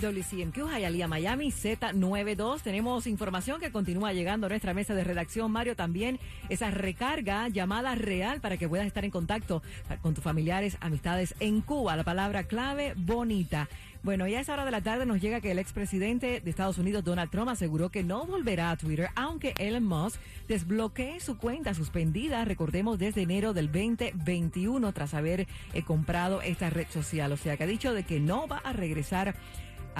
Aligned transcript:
WCMQ, 0.00 0.68
Hialeah, 0.68 1.08
Miami, 1.08 1.50
Z92. 1.50 2.62
Tenemos 2.62 3.06
información 3.06 3.60
que 3.60 3.70
continúa 3.70 4.12
llegando 4.12 4.46
a 4.46 4.50
nuestra 4.50 4.74
mesa 4.74 4.94
de 4.94 5.04
redacción. 5.04 5.50
Mario, 5.50 5.76
también 5.76 6.18
esa 6.48 6.70
recarga, 6.70 7.48
llamada 7.48 7.94
real 7.94 8.40
para 8.40 8.56
que 8.56 8.68
puedas 8.68 8.86
estar 8.86 9.04
en 9.04 9.10
contacto 9.10 9.62
con 10.02 10.14
tus 10.14 10.24
familiares, 10.24 10.76
amistades 10.80 11.34
en 11.40 11.60
Cuba. 11.60 11.96
La 11.96 12.04
palabra 12.04 12.44
clave, 12.44 12.94
bonita. 12.96 13.68
Bueno, 14.02 14.26
ya 14.26 14.38
a 14.38 14.40
esa 14.40 14.54
hora 14.54 14.64
de 14.64 14.70
la 14.70 14.80
tarde 14.80 15.04
nos 15.04 15.20
llega 15.20 15.42
que 15.42 15.50
el 15.50 15.58
expresidente 15.58 16.40
de 16.40 16.50
Estados 16.50 16.78
Unidos, 16.78 17.04
Donald 17.04 17.30
Trump, 17.30 17.50
aseguró 17.50 17.90
que 17.90 18.02
no 18.02 18.24
volverá 18.24 18.70
a 18.70 18.76
Twitter, 18.78 19.10
aunque 19.14 19.52
Elon 19.58 19.84
Musk 19.84 20.18
desbloquee 20.48 21.20
su 21.20 21.36
cuenta 21.36 21.74
suspendida, 21.74 22.46
recordemos, 22.46 22.98
desde 22.98 23.20
enero 23.22 23.52
del 23.52 23.66
2021, 23.70 24.92
tras 24.92 25.12
haber 25.12 25.46
eh, 25.74 25.82
comprado 25.82 26.40
esta 26.40 26.70
red 26.70 26.86
social. 26.88 27.30
O 27.32 27.36
sea, 27.36 27.58
que 27.58 27.64
ha 27.64 27.66
dicho 27.66 27.92
de 27.92 28.04
que 28.04 28.20
no 28.20 28.48
va 28.48 28.58
a 28.64 28.72
regresar 28.72 29.34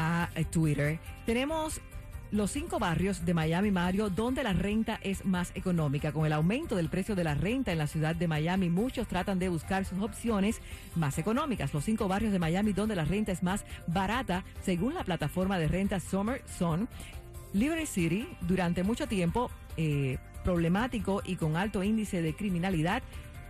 a 0.00 0.28
Twitter. 0.50 0.98
Tenemos 1.26 1.80
los 2.32 2.52
cinco 2.52 2.78
barrios 2.78 3.24
de 3.24 3.34
Miami, 3.34 3.70
Mario, 3.70 4.08
donde 4.08 4.44
la 4.44 4.52
renta 4.52 5.00
es 5.02 5.24
más 5.24 5.50
económica. 5.54 6.12
Con 6.12 6.26
el 6.26 6.32
aumento 6.32 6.76
del 6.76 6.88
precio 6.88 7.16
de 7.16 7.24
la 7.24 7.34
renta 7.34 7.72
en 7.72 7.78
la 7.78 7.86
ciudad 7.86 8.14
de 8.14 8.28
Miami, 8.28 8.68
muchos 8.68 9.08
tratan 9.08 9.38
de 9.38 9.48
buscar 9.48 9.84
sus 9.84 10.00
opciones 10.00 10.60
más 10.94 11.18
económicas. 11.18 11.74
Los 11.74 11.84
cinco 11.84 12.06
barrios 12.06 12.32
de 12.32 12.38
Miami 12.38 12.72
donde 12.72 12.94
la 12.94 13.04
renta 13.04 13.32
es 13.32 13.42
más 13.42 13.64
barata, 13.88 14.44
según 14.62 14.94
la 14.94 15.04
plataforma 15.04 15.58
de 15.58 15.68
renta 15.68 15.98
Summer 15.98 16.42
Sun. 16.58 16.88
Liberty 17.52 17.86
City, 17.86 18.28
durante 18.42 18.84
mucho 18.84 19.08
tiempo 19.08 19.50
eh, 19.76 20.18
problemático 20.44 21.22
y 21.24 21.34
con 21.34 21.56
alto 21.56 21.82
índice 21.82 22.22
de 22.22 22.34
criminalidad 22.34 23.02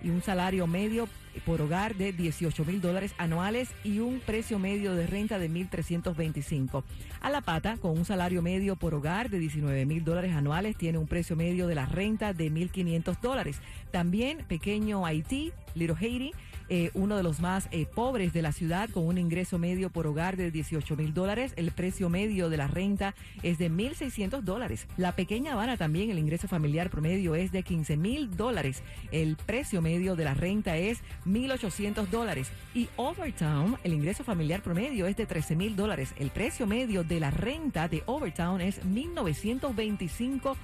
y 0.02 0.10
un 0.10 0.22
salario 0.22 0.66
medio 0.66 1.08
por 1.44 1.60
hogar 1.60 1.94
de 1.94 2.12
18 2.12 2.64
mil 2.64 2.80
dólares 2.80 3.14
anuales 3.18 3.70
y 3.84 4.00
un 4.00 4.20
precio 4.20 4.58
medio 4.58 4.94
de 4.94 5.06
renta 5.06 5.38
de 5.38 5.48
1.325. 5.50 6.82
A 7.20 7.30
la 7.30 7.40
pata, 7.40 7.76
con 7.76 7.92
un 7.92 8.04
salario 8.04 8.42
medio 8.42 8.76
por 8.76 8.94
hogar 8.94 9.30
de 9.30 9.38
19 9.38 9.86
mil 9.86 10.04
dólares 10.04 10.34
anuales, 10.34 10.76
tiene 10.76 10.98
un 10.98 11.06
precio 11.06 11.36
medio 11.36 11.66
de 11.66 11.74
la 11.74 11.86
renta 11.86 12.32
de 12.32 12.50
1.500 12.50 13.20
dólares. 13.20 13.60
También 13.90 14.38
pequeño 14.48 15.06
Haití, 15.06 15.52
Little 15.74 15.96
Haiti, 15.98 16.32
eh, 16.70 16.90
uno 16.94 17.16
de 17.16 17.24
los 17.24 17.40
más 17.40 17.68
eh, 17.72 17.84
pobres 17.84 18.32
de 18.32 18.42
la 18.42 18.52
ciudad, 18.52 18.88
con 18.90 19.04
un 19.04 19.18
ingreso 19.18 19.58
medio 19.58 19.90
por 19.90 20.06
hogar 20.06 20.36
de 20.36 20.52
18 20.52 20.96
mil 20.96 21.12
dólares. 21.12 21.52
El 21.56 21.72
precio 21.72 22.08
medio 22.08 22.48
de 22.48 22.56
la 22.56 22.68
renta 22.68 23.16
es 23.42 23.58
de 23.58 23.70
1.600 23.70 24.42
dólares. 24.42 24.86
La 24.96 25.16
pequeña 25.16 25.54
Habana 25.54 25.76
también, 25.76 26.10
el 26.10 26.18
ingreso 26.18 26.46
familiar 26.46 26.88
promedio 26.88 27.34
es 27.34 27.50
de 27.50 27.64
15 27.64 27.96
mil 27.96 28.36
dólares. 28.36 28.84
El 29.10 29.36
precio 29.36 29.82
medio 29.82 30.14
de 30.14 30.24
la 30.24 30.34
renta 30.34 30.76
es 30.76 31.00
1.800 31.26 32.06
dólares. 32.06 32.52
Y 32.72 32.88
Overtown, 32.94 33.76
el 33.82 33.92
ingreso 33.92 34.22
familiar 34.22 34.62
promedio 34.62 35.06
es 35.06 35.16
de 35.16 35.26
13 35.26 35.56
mil 35.56 35.74
dólares. 35.74 36.14
El 36.18 36.30
precio 36.30 36.68
medio 36.68 37.02
de 37.02 37.18
la 37.18 37.32
renta 37.32 37.88
de 37.88 38.04
Overtown 38.06 38.60
es 38.60 38.80
1.925 38.84 40.54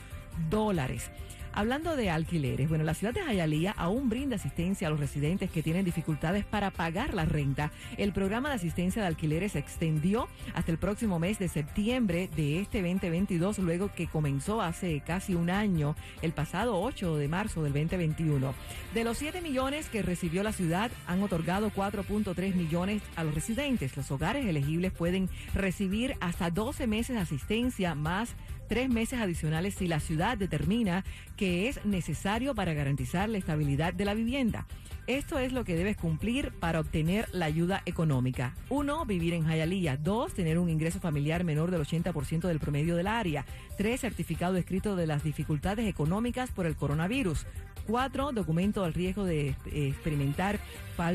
dólares. 0.50 1.10
Hablando 1.56 1.96
de 1.96 2.10
alquileres, 2.10 2.68
bueno, 2.68 2.84
la 2.84 2.92
ciudad 2.92 3.14
de 3.14 3.22
Hialeah 3.22 3.72
aún 3.78 4.10
brinda 4.10 4.36
asistencia 4.36 4.88
a 4.88 4.90
los 4.90 5.00
residentes 5.00 5.50
que 5.50 5.62
tienen 5.62 5.86
dificultades 5.86 6.44
para 6.44 6.70
pagar 6.70 7.14
la 7.14 7.24
renta. 7.24 7.72
El 7.96 8.12
programa 8.12 8.50
de 8.50 8.56
asistencia 8.56 9.00
de 9.00 9.08
alquileres 9.08 9.52
se 9.52 9.60
extendió 9.60 10.28
hasta 10.52 10.70
el 10.70 10.76
próximo 10.76 11.18
mes 11.18 11.38
de 11.38 11.48
septiembre 11.48 12.28
de 12.36 12.60
este 12.60 12.82
2022, 12.82 13.60
luego 13.60 13.90
que 13.90 14.06
comenzó 14.06 14.60
hace 14.60 15.00
casi 15.00 15.34
un 15.34 15.48
año, 15.48 15.96
el 16.20 16.32
pasado 16.32 16.78
8 16.78 17.16
de 17.16 17.28
marzo 17.28 17.62
del 17.62 17.72
2021. 17.72 18.52
De 18.92 19.04
los 19.04 19.16
7 19.16 19.40
millones 19.40 19.88
que 19.88 20.02
recibió 20.02 20.42
la 20.42 20.52
ciudad, 20.52 20.90
han 21.06 21.22
otorgado 21.22 21.70
4.3 21.70 22.54
millones 22.54 23.00
a 23.16 23.24
los 23.24 23.34
residentes. 23.34 23.96
Los 23.96 24.10
hogares 24.10 24.44
elegibles 24.44 24.92
pueden 24.92 25.30
recibir 25.54 26.18
hasta 26.20 26.50
12 26.50 26.86
meses 26.86 27.16
de 27.16 27.22
asistencia 27.22 27.94
más 27.94 28.34
tres 28.68 28.88
meses 28.88 29.20
adicionales 29.20 29.74
si 29.74 29.86
la 29.86 30.00
ciudad 30.00 30.38
determina 30.38 31.04
que 31.36 31.68
es 31.68 31.84
necesario 31.84 32.54
para 32.54 32.74
garantizar 32.74 33.28
la 33.28 33.38
estabilidad 33.38 33.94
de 33.94 34.04
la 34.04 34.14
vivienda. 34.14 34.66
Esto 35.06 35.38
es 35.38 35.52
lo 35.52 35.64
que 35.64 35.76
debes 35.76 35.96
cumplir 35.96 36.50
para 36.58 36.80
obtener 36.80 37.28
la 37.30 37.46
ayuda 37.46 37.80
económica. 37.86 38.56
Uno, 38.70 39.06
vivir 39.06 39.34
en 39.34 39.44
Hialeah. 39.44 39.98
Dos, 39.98 40.34
tener 40.34 40.58
un 40.58 40.68
ingreso 40.68 40.98
familiar 40.98 41.44
menor 41.44 41.70
del 41.70 41.82
80% 41.82 42.48
del 42.48 42.58
promedio 42.58 42.96
del 42.96 43.06
área. 43.06 43.46
Tres, 43.78 44.00
certificado 44.00 44.56
escrito 44.56 44.96
de 44.96 45.06
las 45.06 45.22
dificultades 45.22 45.86
económicas 45.86 46.50
por 46.50 46.66
el 46.66 46.74
coronavirus. 46.74 47.46
Cuatro, 47.86 48.32
documento 48.32 48.82
al 48.82 48.94
riesgo 48.94 49.24
de 49.24 49.50
eh, 49.50 49.54
experimentar 49.66 50.58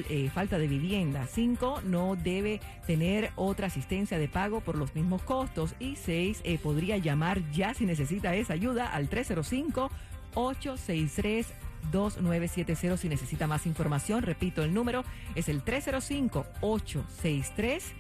eh, 0.10 0.30
falta 0.34 0.58
de 0.58 0.68
vivienda. 0.68 1.28
Cinco, 1.30 1.82
no 1.86 2.16
debe 2.16 2.62
tener 2.88 3.32
otra 3.36 3.68
asistencia 3.68 4.18
de 4.18 4.30
pago 4.30 4.62
por 4.62 4.78
los 4.78 4.96
mismos 4.96 5.22
costos. 5.24 5.76
Y 5.82 5.98
seis, 5.98 6.40
eh, 6.46 6.58
podría 6.58 6.98
llamar 6.98 7.41
ya 7.52 7.74
si 7.74 7.86
necesita 7.86 8.36
esa 8.36 8.54
ayuda 8.54 8.88
al 8.88 9.10
305 9.10 9.90
863 10.34 11.48
2970 11.92 12.98
si 12.98 13.10
necesita 13.10 13.48
más 13.48 13.66
información. 13.66 14.24
Repito, 14.24 14.64
el 14.64 14.74
número 14.74 15.04
es 15.36 15.50
el 15.50 15.62
305 15.62 16.46
863 16.62 17.94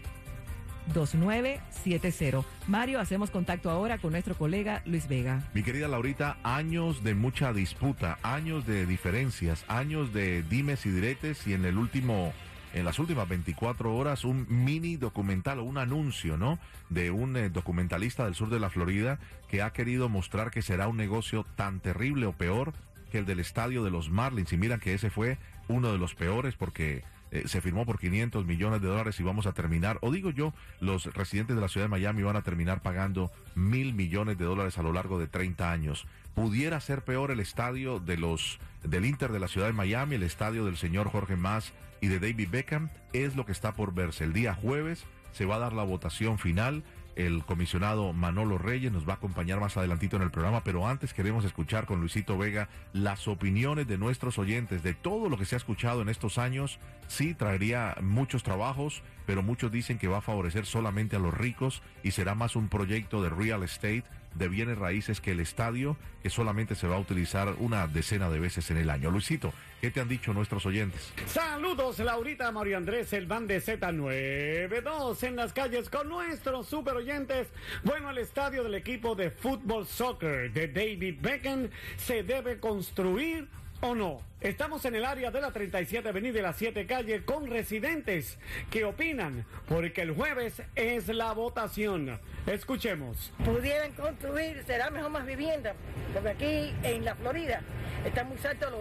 2970. 0.93 2.43
Mario, 2.67 2.99
hacemos 2.99 3.29
contacto 3.29 3.69
ahora 3.69 3.97
con 3.97 4.11
nuestro 4.11 4.35
colega 4.35 4.81
Luis 4.85 5.07
Vega. 5.07 5.41
Mi 5.53 5.63
querida 5.63 5.87
Laurita, 5.87 6.37
años 6.43 7.03
de 7.03 7.15
mucha 7.15 7.53
disputa, 7.53 8.17
años 8.23 8.65
de 8.65 8.85
diferencias, 8.85 9.63
años 9.67 10.13
de 10.13 10.43
dimes 10.43 10.85
y 10.85 10.89
diretes 10.89 11.47
y 11.47 11.53
en 11.53 11.65
el 11.65 11.77
último 11.77 12.33
en 12.73 12.85
las 12.85 12.99
últimas 12.99 13.27
24 13.27 13.95
horas 13.95 14.23
un 14.23 14.45
mini 14.49 14.97
documental 14.97 15.59
o 15.59 15.63
un 15.63 15.77
anuncio, 15.77 16.37
¿no? 16.37 16.59
De 16.89 17.11
un 17.11 17.35
eh, 17.37 17.49
documentalista 17.49 18.25
del 18.25 18.35
sur 18.35 18.49
de 18.49 18.59
la 18.59 18.69
Florida 18.69 19.19
que 19.49 19.61
ha 19.61 19.73
querido 19.73 20.09
mostrar 20.09 20.51
que 20.51 20.61
será 20.61 20.87
un 20.87 20.97
negocio 20.97 21.45
tan 21.55 21.79
terrible 21.79 22.25
o 22.25 22.33
peor 22.33 22.73
que 23.11 23.17
el 23.17 23.25
del 23.25 23.39
estadio 23.39 23.83
de 23.83 23.91
los 23.91 24.09
Marlins. 24.09 24.53
Y 24.53 24.57
miran 24.57 24.79
que 24.79 24.93
ese 24.93 25.09
fue 25.09 25.37
uno 25.67 25.91
de 25.91 25.97
los 25.97 26.15
peores 26.15 26.55
porque 26.55 27.03
eh, 27.31 27.47
se 27.47 27.61
firmó 27.61 27.85
por 27.85 27.97
500 27.97 28.45
millones 28.45 28.81
de 28.81 28.87
dólares 28.87 29.19
y 29.19 29.23
vamos 29.23 29.45
a 29.45 29.53
terminar, 29.53 29.97
o 30.01 30.11
digo 30.11 30.31
yo, 30.31 30.53
los 30.79 31.05
residentes 31.13 31.55
de 31.55 31.61
la 31.61 31.69
ciudad 31.69 31.85
de 31.85 31.89
Miami 31.89 32.23
van 32.23 32.35
a 32.35 32.41
terminar 32.41 32.81
pagando 32.81 33.31
mil 33.55 33.93
millones 33.93 34.37
de 34.37 34.45
dólares 34.45 34.77
a 34.77 34.83
lo 34.83 34.91
largo 34.91 35.17
de 35.17 35.27
30 35.27 35.71
años. 35.71 36.05
Pudiera 36.35 36.79
ser 36.81 37.03
peor 37.03 37.31
el 37.31 37.39
estadio 37.39 37.99
de 37.99 38.17
los 38.17 38.59
del 38.83 39.05
Inter 39.05 39.31
de 39.31 39.39
la 39.39 39.47
ciudad 39.47 39.67
de 39.67 39.73
Miami, 39.73 40.15
el 40.15 40.23
estadio 40.23 40.65
del 40.65 40.75
señor 40.75 41.09
Jorge 41.09 41.35
Mas 41.35 41.71
y 42.01 42.07
de 42.07 42.19
David 42.19 42.49
Beckham, 42.51 42.89
es 43.13 43.35
lo 43.35 43.45
que 43.45 43.51
está 43.51 43.73
por 43.75 43.93
verse. 43.93 44.23
El 44.23 44.33
día 44.33 44.53
jueves 44.53 45.05
se 45.31 45.45
va 45.45 45.55
a 45.55 45.59
dar 45.59 45.73
la 45.73 45.83
votación 45.83 46.37
final 46.37 46.83
el 47.15 47.43
comisionado 47.43 48.13
Manolo 48.13 48.57
Reyes 48.57 48.91
nos 48.91 49.07
va 49.07 49.13
a 49.13 49.15
acompañar 49.17 49.59
más 49.59 49.77
adelantito 49.77 50.15
en 50.15 50.21
el 50.21 50.31
programa, 50.31 50.63
pero 50.63 50.87
antes 50.87 51.13
queremos 51.13 51.45
escuchar 51.45 51.85
con 51.85 51.99
Luisito 51.99 52.37
Vega 52.37 52.69
las 52.93 53.27
opiniones 53.27 53.87
de 53.87 53.97
nuestros 53.97 54.37
oyentes 54.37 54.83
de 54.83 54.93
todo 54.93 55.29
lo 55.29 55.37
que 55.37 55.45
se 55.45 55.55
ha 55.55 55.57
escuchado 55.57 56.01
en 56.01 56.09
estos 56.09 56.37
años. 56.37 56.79
Sí, 57.07 57.33
traería 57.33 57.95
muchos 58.01 58.43
trabajos, 58.43 59.03
pero 59.25 59.43
muchos 59.43 59.71
dicen 59.71 59.97
que 59.97 60.07
va 60.07 60.19
a 60.19 60.21
favorecer 60.21 60.65
solamente 60.65 61.15
a 61.15 61.19
los 61.19 61.33
ricos 61.33 61.81
y 62.03 62.11
será 62.11 62.35
más 62.35 62.55
un 62.55 62.69
proyecto 62.69 63.21
de 63.21 63.29
real 63.29 63.63
estate 63.63 64.03
de 64.35 64.47
bienes 64.47 64.77
raíces 64.77 65.21
que 65.21 65.31
el 65.31 65.39
estadio, 65.39 65.97
que 66.23 66.29
solamente 66.29 66.75
se 66.75 66.87
va 66.87 66.95
a 66.95 66.99
utilizar 66.99 67.55
una 67.59 67.87
decena 67.87 68.29
de 68.29 68.39
veces 68.39 68.69
en 68.71 68.77
el 68.77 68.89
año. 68.89 69.11
Luisito, 69.11 69.53
¿qué 69.81 69.91
te 69.91 69.99
han 69.99 70.07
dicho 70.07 70.33
nuestros 70.33 70.65
oyentes? 70.65 71.11
Saludos, 71.27 71.99
Laurita, 71.99 72.51
Mario 72.51 72.77
Andrés, 72.77 73.11
el 73.13 73.25
van 73.25 73.47
de 73.47 73.61
Z92 73.61 75.23
en 75.23 75.35
las 75.35 75.53
calles 75.53 75.89
con 75.89 76.09
nuestros 76.09 76.67
super 76.67 76.95
oyentes. 76.95 77.47
Bueno, 77.83 78.09
el 78.09 78.17
estadio 78.17 78.63
del 78.63 78.75
equipo 78.75 79.15
de 79.15 79.31
fútbol 79.31 79.85
soccer 79.85 80.51
de 80.51 80.67
David 80.67 81.17
Beckham 81.21 81.69
se 81.97 82.23
debe 82.23 82.59
construir 82.59 83.47
o 83.81 83.95
no? 83.95 84.21
Estamos 84.39 84.85
en 84.85 84.95
el 84.95 85.05
área 85.05 85.29
de 85.29 85.39
la 85.39 85.51
37 85.51 86.09
Avenida 86.09 86.33
de 86.33 86.41
las 86.41 86.55
7 86.55 86.85
Calle 86.87 87.23
con 87.23 87.47
residentes 87.47 88.37
que 88.71 88.85
opinan 88.85 89.45
porque 89.67 90.01
el 90.01 90.11
jueves 90.11 90.61
es 90.75 91.07
la 91.09 91.31
votación. 91.33 92.19
Escuchemos. 92.47 93.31
Pudieran 93.45 93.91
construir, 93.91 94.63
será 94.65 94.89
mejor 94.89 95.11
más 95.11 95.25
vivienda, 95.25 95.73
porque 96.13 96.29
aquí 96.29 96.73
en 96.83 97.05
la 97.05 97.13
Florida 97.15 97.61
están 98.05 98.29
muy 98.29 98.37
altos 98.43 98.73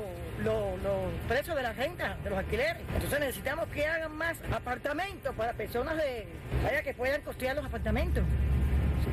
los, 0.42 1.12
precios 1.28 1.56
de 1.56 1.62
la 1.62 1.72
renta, 1.72 2.16
de 2.24 2.30
los 2.30 2.38
alquileres. 2.38 2.82
Entonces 2.94 3.20
necesitamos 3.20 3.68
que 3.68 3.86
hagan 3.86 4.16
más 4.16 4.38
apartamentos 4.50 5.34
para 5.34 5.52
personas 5.52 5.96
de 5.96 6.26
allá 6.66 6.82
que 6.82 6.94
puedan 6.94 7.20
costear 7.22 7.56
los 7.56 7.66
apartamentos. 7.66 8.24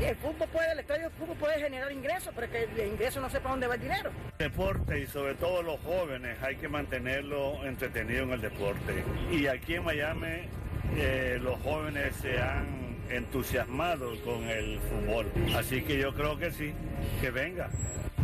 El 0.01 0.16
fútbol 0.18 0.48
puede, 0.51 0.72
el 0.72 0.80
estadio 0.80 1.04
de 1.04 1.10
fútbol 1.12 1.38
puede 1.38 1.60
generar 1.60 1.92
ingresos, 1.92 2.31
pero 2.36 2.50
que 2.51 2.63
el 2.63 2.88
ingreso 2.88 3.19
no 3.19 3.30
sepa 3.30 3.50
dónde 3.50 3.68
va 3.68 3.75
el 3.75 3.81
dinero. 3.81 4.12
Deporte 4.38 5.00
y 5.00 5.07
sobre 5.07 5.36
todo 5.36 5.63
los 5.63 5.80
jóvenes 5.81 6.38
hay 6.42 6.56
que 6.56 6.68
mantenerlo 6.68 7.66
entretenido 7.66 8.24
en 8.24 8.31
el 8.31 8.42
deporte. 8.42 9.04
Y 9.31 9.48
aquí 9.48 9.75
en 9.75 9.84
Miami 9.84 10.48
eh, 10.95 11.39
los 11.42 11.60
jóvenes 11.62 12.16
se 12.22 12.39
han 12.39 12.98
entusiasmado 13.10 14.19
con 14.24 14.44
el 14.44 14.80
fútbol. 14.80 15.31
Así 15.56 15.81
que 15.81 15.98
yo 15.98 16.13
creo 16.13 16.38
que 16.38 16.51
sí, 16.51 16.74
que 17.22 17.31
venga. 17.31 17.69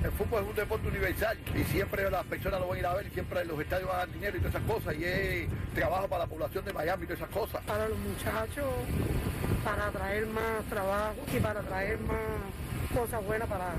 El 0.04 0.12
fútbol 0.12 0.44
es 0.44 0.50
un 0.50 0.56
deporte 0.56 0.88
universal 0.90 1.38
y 1.56 1.64
siempre 1.64 2.12
las 2.12 2.26
personas 2.26 2.60
lo 2.60 2.68
van 2.68 2.76
a 2.76 2.80
ir 2.80 2.86
a 2.86 2.94
ver, 2.94 3.10
siempre 3.12 3.46
los 3.46 3.58
estadios 3.60 3.88
van 3.88 3.96
a 3.96 4.00
dar 4.00 4.12
dinero 4.12 4.36
y 4.36 4.40
todas 4.42 4.56
esas 4.56 4.68
cosas 4.68 4.96
y 4.96 5.06
es 5.06 5.50
trabajo 5.74 6.10
para 6.10 6.26
la 6.26 6.30
población 6.30 6.66
de 6.66 6.74
Miami 6.74 7.04
y 7.04 7.08
todas 7.08 7.22
esas 7.22 7.34
cosas. 7.34 7.64
Para 7.64 7.88
los 7.88 7.98
muchachos, 7.98 8.66
para 9.64 9.90
traer 9.92 10.28
más 10.28 10.64
trabajo 10.70 11.16
y 11.34 11.40
para 11.40 11.62
traer 11.62 12.00
más 12.02 12.18
cosas 12.94 13.26
buenas 13.26 13.48
para, 13.48 13.76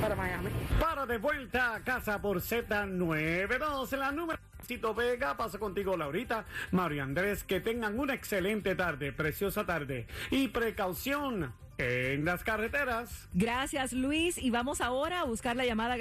para 0.00 0.14
Miami. 0.14 0.50
Para 0.80 1.06
de 1.06 1.18
vuelta 1.18 1.74
a 1.74 1.80
casa 1.82 2.22
por 2.22 2.40
Z92, 2.40 3.96
la 3.96 4.12
número 4.12 4.38
Tito 4.64 4.94
Vega, 4.94 5.36
paso 5.36 5.58
contigo 5.58 5.96
Laurita, 5.96 6.44
Mario 6.70 7.02
Andrés, 7.02 7.42
que 7.42 7.60
tengan 7.60 7.98
una 7.98 8.14
excelente 8.14 8.76
tarde, 8.76 9.12
preciosa 9.12 9.66
tarde 9.66 10.06
y 10.30 10.48
precaución 10.48 11.52
en 11.78 12.24
las 12.24 12.44
carreteras. 12.44 13.28
Gracias, 13.32 13.92
Luis. 13.92 14.36
Y 14.36 14.50
vamos 14.50 14.80
ahora 14.80 15.20
a 15.20 15.24
buscar 15.24 15.56
la 15.56 15.64
llamada. 15.64 15.96